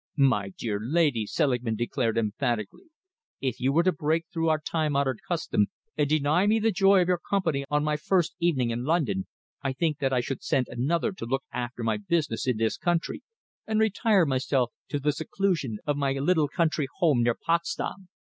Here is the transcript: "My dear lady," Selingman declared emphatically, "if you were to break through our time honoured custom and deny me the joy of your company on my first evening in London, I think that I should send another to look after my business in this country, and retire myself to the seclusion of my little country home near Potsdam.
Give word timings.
"My 0.17 0.49
dear 0.57 0.79
lady," 0.81 1.27
Selingman 1.27 1.75
declared 1.75 2.17
emphatically, 2.17 2.85
"if 3.39 3.59
you 3.59 3.71
were 3.71 3.83
to 3.83 3.91
break 3.91 4.25
through 4.33 4.49
our 4.49 4.57
time 4.59 4.95
honoured 4.95 5.19
custom 5.27 5.67
and 5.95 6.09
deny 6.09 6.47
me 6.47 6.57
the 6.57 6.71
joy 6.71 7.03
of 7.03 7.07
your 7.07 7.19
company 7.19 7.65
on 7.69 7.83
my 7.83 7.97
first 7.97 8.33
evening 8.39 8.71
in 8.71 8.83
London, 8.83 9.27
I 9.61 9.73
think 9.73 9.99
that 9.99 10.11
I 10.11 10.19
should 10.19 10.41
send 10.41 10.67
another 10.69 11.11
to 11.11 11.25
look 11.27 11.43
after 11.53 11.83
my 11.83 11.97
business 11.97 12.47
in 12.47 12.57
this 12.57 12.77
country, 12.77 13.21
and 13.67 13.79
retire 13.79 14.25
myself 14.25 14.71
to 14.89 14.99
the 14.99 15.11
seclusion 15.11 15.77
of 15.85 15.97
my 15.97 16.13
little 16.13 16.47
country 16.47 16.87
home 16.97 17.21
near 17.21 17.35
Potsdam. 17.35 18.09